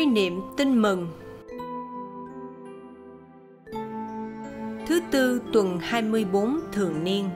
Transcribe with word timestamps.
Suy 0.00 0.06
niệm 0.06 0.40
tin 0.56 0.82
mừng 0.82 1.08
Thứ 4.86 5.00
tư, 5.10 5.40
tuần 5.52 5.78
24 5.78 6.60
thường 6.72 7.04
niên 7.04 7.30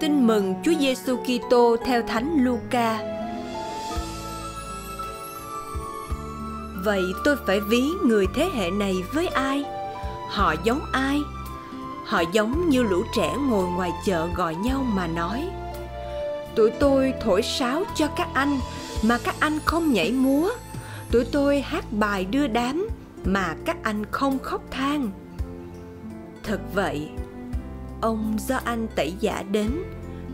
Tin 0.00 0.26
mừng 0.26 0.54
Chúa 0.64 0.72
Giêsu 0.80 1.16
Kitô 1.16 1.76
theo 1.84 2.02
Thánh 2.02 2.44
Luca. 2.44 3.00
Vậy 6.84 7.02
tôi 7.24 7.36
phải 7.46 7.60
ví 7.60 7.82
người 8.04 8.26
thế 8.34 8.50
hệ 8.54 8.70
này 8.70 8.94
với 9.12 9.26
ai? 9.26 9.64
Họ 10.28 10.54
giống 10.64 10.80
ai? 10.92 11.20
Họ 12.04 12.22
giống 12.32 12.68
như 12.68 12.82
lũ 12.82 13.02
trẻ 13.16 13.36
ngồi 13.48 13.66
ngoài 13.68 13.92
chợ 14.04 14.28
gọi 14.36 14.54
nhau 14.54 14.84
mà 14.94 15.06
nói, 15.06 15.48
Tụi 16.56 16.70
tôi 16.70 17.14
thổi 17.22 17.42
sáo 17.42 17.84
cho 17.94 18.08
các 18.16 18.28
anh 18.34 18.58
mà 19.02 19.18
các 19.24 19.34
anh 19.40 19.58
không 19.64 19.92
nhảy 19.92 20.12
múa 20.12 20.50
tụi 21.10 21.24
tôi 21.24 21.60
hát 21.60 21.92
bài 21.92 22.24
đưa 22.24 22.46
đám 22.46 22.88
mà 23.24 23.54
các 23.64 23.76
anh 23.82 24.04
không 24.10 24.38
khóc 24.38 24.62
than. 24.70 25.10
Thật 26.42 26.60
vậy, 26.74 27.08
ông 28.00 28.36
do 28.38 28.60
anh 28.64 28.86
tẩy 28.94 29.14
giả 29.20 29.44
đến, 29.50 29.70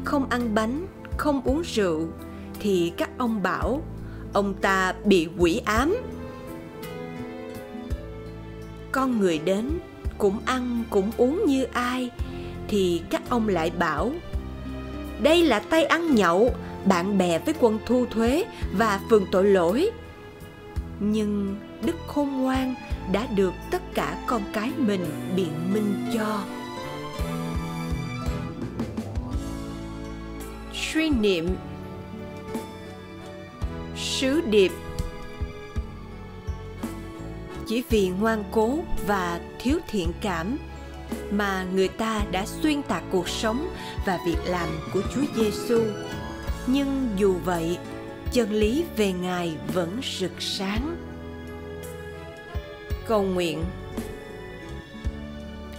không 0.05 0.29
ăn 0.29 0.55
bánh, 0.55 0.87
không 1.17 1.43
uống 1.45 1.63
rượu, 1.63 2.09
thì 2.61 2.93
các 2.97 3.11
ông 3.19 3.43
bảo, 3.43 3.83
ông 4.33 4.55
ta 4.55 4.95
bị 5.05 5.29
quỷ 5.39 5.61
ám. 5.65 5.97
Con 8.93 9.21
người 9.21 9.39
đến, 9.39 9.71
cũng 10.19 10.39
ăn, 10.45 10.85
cũng 10.91 11.11
uống 11.17 11.45
như 11.47 11.65
ai, 11.65 12.11
thì 12.69 13.03
các 13.11 13.23
ông 13.29 13.49
lại 13.49 13.71
bảo, 13.79 14.13
đây 15.21 15.43
là 15.43 15.59
tay 15.59 15.85
ăn 15.85 16.15
nhậu, 16.15 16.55
bạn 16.85 17.19
bè 17.19 17.39
với 17.39 17.55
quân 17.61 17.79
thu 17.87 18.07
thuế 18.11 18.45
và 18.73 19.01
phường 19.11 19.27
tội 19.31 19.45
lỗi 19.45 19.91
nhưng 21.03 21.57
đức 21.85 21.97
khôn 22.07 22.43
ngoan 22.43 22.75
đã 23.13 23.27
được 23.27 23.53
tất 23.71 23.83
cả 23.95 24.19
con 24.27 24.43
cái 24.53 24.71
mình 24.77 25.07
biện 25.37 25.75
minh 25.75 26.11
cho. 26.15 26.45
Suy 30.73 31.11
niệm. 31.11 31.49
Sứ 33.97 34.41
điệp. 34.41 34.73
Chỉ 37.67 37.83
vì 37.89 38.09
ngoan 38.09 38.45
cố 38.51 38.79
và 39.07 39.41
thiếu 39.59 39.79
thiện 39.89 40.13
cảm 40.21 40.59
mà 41.31 41.67
người 41.75 41.89
ta 41.89 42.21
đã 42.31 42.47
xuyên 42.47 42.83
tạc 42.83 43.03
cuộc 43.11 43.29
sống 43.29 43.69
và 44.07 44.19
việc 44.27 44.39
làm 44.47 44.69
của 44.95 45.03
Chúa 45.15 45.23
Giêsu. 45.37 45.81
Nhưng 46.67 47.09
dù 47.17 47.35
vậy, 47.45 47.79
chân 48.33 48.53
lý 48.53 48.85
về 48.97 49.13
Ngài 49.13 49.57
vẫn 49.75 50.01
rực 50.19 50.33
sáng. 50.39 50.97
Cầu 53.07 53.23
nguyện 53.23 53.65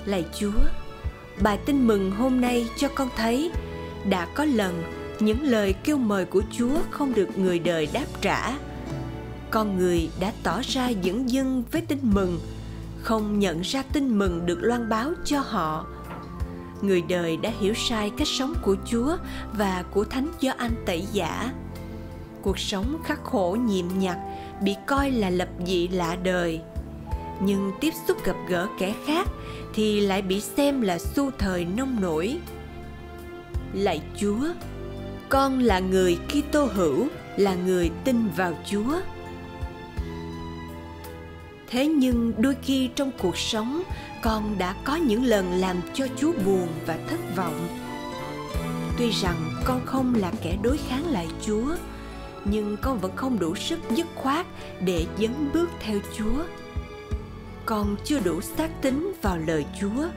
Lạy 0.06 0.26
Chúa, 0.40 0.60
bài 1.42 1.60
tin 1.66 1.88
mừng 1.88 2.12
hôm 2.12 2.42
nay 2.42 2.68
cho 2.78 2.88
con 2.96 3.10
thấy 3.18 3.52
đã 4.10 4.26
có 4.26 4.46
lần 4.46 4.84
những 5.20 5.44
lời 5.44 5.74
kêu 5.84 5.98
mời 5.98 6.26
của 6.26 6.42
Chúa 6.52 6.76
không 6.92 7.14
được 7.14 7.38
người 7.38 7.60
đời 7.60 7.88
đáp 7.94 8.06
trả. 8.22 8.58
Con 9.52 9.78
người 9.78 10.10
đã 10.20 10.34
tỏ 10.44 10.62
ra 10.64 10.90
dững 11.04 11.30
dưng 11.30 11.64
với 11.72 11.82
tin 11.82 12.00
mừng, 12.02 12.40
không 13.02 13.40
nhận 13.40 13.62
ra 13.62 13.84
tin 13.94 14.20
mừng 14.20 14.46
được 14.46 14.60
loan 14.62 14.90
báo 14.90 15.12
cho 15.26 15.40
họ. 15.40 15.86
Người 16.82 17.02
đời 17.02 17.38
đã 17.38 17.52
hiểu 17.60 17.74
sai 17.74 18.12
cách 18.18 18.28
sống 18.28 18.54
của 18.62 18.76
Chúa 18.86 19.18
và 19.54 19.84
của 19.92 20.04
Thánh 20.04 20.28
Gioan 20.42 20.72
Tẩy 20.86 21.06
Giả 21.12 21.52
cuộc 22.44 22.60
sống 22.60 22.98
khắc 23.04 23.24
khổ 23.24 23.58
nhiệm 23.66 23.86
nhặt, 24.00 24.18
bị 24.62 24.76
coi 24.86 25.12
là 25.12 25.30
lập 25.30 25.50
dị 25.66 25.88
lạ 25.88 26.18
đời. 26.24 26.62
Nhưng 27.42 27.72
tiếp 27.80 27.94
xúc 28.08 28.26
gặp 28.26 28.36
gỡ 28.50 28.68
kẻ 28.80 28.94
khác 29.08 29.28
thì 29.74 30.00
lại 30.00 30.22
bị 30.22 30.42
xem 30.42 30.82
là 30.82 30.98
xu 31.00 31.32
thời 31.40 31.66
nông 31.66 32.02
nổi. 32.02 32.38
Lạy 33.74 34.02
chúa, 34.18 34.48
con 35.30 35.60
là 35.60 35.80
người 35.80 36.18
kitô 36.28 36.66
hữu, 36.66 37.08
là 37.38 37.56
người 37.56 37.92
tin 38.04 38.28
vào 38.38 38.54
chúa. 38.66 39.00
Thế 41.68 41.88
nhưng 41.88 42.34
đôi 42.38 42.56
khi 42.62 42.90
trong 42.96 43.12
cuộc 43.20 43.38
sống, 43.38 43.84
con 44.22 44.56
đã 44.58 44.76
có 44.84 44.96
những 44.96 45.24
lần 45.24 45.52
làm 45.52 45.78
cho 45.94 46.08
chúa 46.18 46.32
buồn 46.46 46.68
và 46.86 46.98
thất 47.10 47.36
vọng. 47.36 47.68
Tuy 48.98 49.12
rằng 49.12 49.50
con 49.66 49.82
không 49.86 50.16
là 50.16 50.32
kẻ 50.44 50.58
đối 50.64 50.78
kháng 50.78 51.12
lại 51.12 51.28
chúa 51.46 51.76
nhưng 52.46 52.78
con 52.82 53.00
vẫn 53.00 53.16
không 53.16 53.40
đủ 53.40 53.56
sức 53.56 53.80
dứt 53.92 54.08
khoát 54.16 54.46
để 54.82 55.06
dấn 55.20 55.50
bước 55.54 55.70
theo 55.80 56.00
chúa. 56.18 56.44
Con 57.66 57.96
chưa 58.04 58.20
đủ 58.20 58.42
xác 58.42 58.82
tín 58.82 59.14
vào 59.22 59.38
lời 59.38 59.66
chúa. 59.82 60.08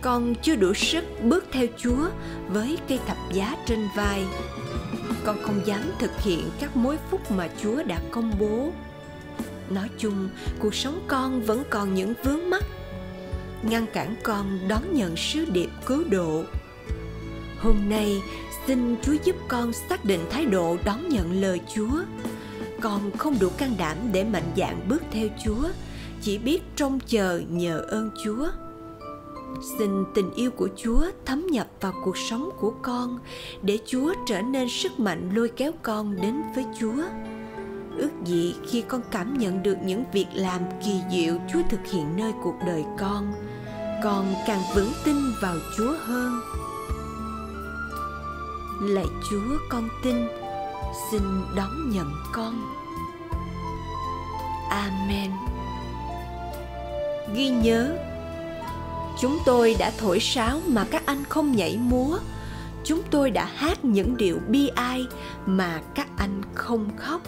Con 0.00 0.34
chưa 0.42 0.56
đủ 0.56 0.74
sức 0.74 1.04
bước 1.22 1.44
theo 1.52 1.66
chúa 1.76 2.08
với 2.48 2.78
cây 2.88 2.98
thập 3.06 3.16
giá 3.32 3.56
trên 3.66 3.88
vai. 3.96 4.24
Con 5.24 5.36
không 5.42 5.60
dám 5.66 5.82
thực 5.98 6.20
hiện 6.20 6.50
các 6.60 6.76
mối 6.76 6.98
phúc 7.10 7.30
mà 7.30 7.48
chúa 7.62 7.82
đã 7.82 8.00
công 8.10 8.32
bố. 8.38 8.72
Nói 9.70 9.88
chung, 9.98 10.28
cuộc 10.58 10.74
sống 10.74 11.04
con 11.06 11.42
vẫn 11.42 11.64
còn 11.70 11.94
những 11.94 12.14
vướng 12.24 12.50
mắc. 12.50 12.64
Ngăn 13.62 13.86
cản 13.86 14.16
con 14.22 14.68
đón 14.68 14.94
nhận 14.94 15.16
sứ 15.16 15.44
điệp 15.44 15.68
cứu 15.86 16.04
độ. 16.10 16.44
Hôm 17.58 17.88
nay 17.88 18.22
Xin 18.68 18.96
Chúa 19.02 19.14
giúp 19.24 19.36
con 19.48 19.72
xác 19.72 20.04
định 20.04 20.20
thái 20.30 20.46
độ 20.46 20.76
đón 20.84 21.08
nhận 21.08 21.40
lời 21.40 21.60
Chúa. 21.74 22.02
Con 22.80 23.10
không 23.18 23.36
đủ 23.40 23.48
can 23.58 23.74
đảm 23.78 23.96
để 24.12 24.24
mạnh 24.24 24.52
dạn 24.56 24.80
bước 24.88 25.02
theo 25.10 25.28
Chúa, 25.44 25.68
chỉ 26.20 26.38
biết 26.38 26.62
trông 26.76 26.98
chờ 27.06 27.42
nhờ 27.48 27.78
ơn 27.78 28.10
Chúa. 28.24 28.48
Xin 29.78 30.04
tình 30.14 30.34
yêu 30.34 30.50
của 30.50 30.68
Chúa 30.76 31.04
thấm 31.24 31.46
nhập 31.46 31.66
vào 31.80 31.92
cuộc 32.04 32.16
sống 32.18 32.50
của 32.60 32.74
con 32.82 33.18
để 33.62 33.78
Chúa 33.86 34.14
trở 34.26 34.42
nên 34.42 34.68
sức 34.68 35.00
mạnh 35.00 35.30
lôi 35.34 35.48
kéo 35.48 35.72
con 35.82 36.16
đến 36.22 36.42
với 36.54 36.64
Chúa. 36.80 37.02
Ước 37.98 38.10
gì 38.24 38.54
khi 38.68 38.82
con 38.88 39.00
cảm 39.10 39.38
nhận 39.38 39.62
được 39.62 39.76
những 39.84 40.04
việc 40.12 40.26
làm 40.34 40.60
kỳ 40.84 41.00
diệu 41.12 41.34
Chúa 41.52 41.62
thực 41.70 41.86
hiện 41.92 42.16
nơi 42.16 42.32
cuộc 42.42 42.56
đời 42.66 42.84
con, 42.98 43.32
con 44.04 44.34
càng 44.46 44.62
vững 44.74 44.92
tin 45.04 45.16
vào 45.42 45.56
Chúa 45.76 45.94
hơn 46.00 46.40
lạy 48.80 49.06
chúa 49.30 49.58
con 49.68 49.88
tin, 50.02 50.16
xin 51.10 51.22
đón 51.56 51.90
nhận 51.90 52.12
con. 52.32 52.74
Amen. 54.70 55.30
Ghi 57.34 57.48
nhớ, 57.48 57.98
chúng 59.20 59.38
tôi 59.46 59.76
đã 59.78 59.92
thổi 59.98 60.20
sáo 60.20 60.60
mà 60.66 60.86
các 60.90 61.06
anh 61.06 61.24
không 61.28 61.52
nhảy 61.52 61.76
múa. 61.76 62.18
Chúng 62.84 63.02
tôi 63.10 63.30
đã 63.30 63.44
hát 63.44 63.84
những 63.84 64.16
điệu 64.16 64.38
bi 64.48 64.68
ai 64.68 65.06
mà 65.46 65.80
các 65.94 66.08
anh 66.16 66.42
không 66.54 66.96
khóc. 66.96 67.20